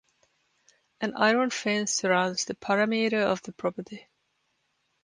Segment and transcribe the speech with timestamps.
[1.01, 4.07] An iron fence surrounds the parameter of the property.